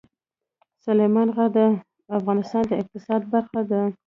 [0.85, 1.59] سلیمان غر د
[2.17, 3.81] افغانستان د اقتصاد برخه ده.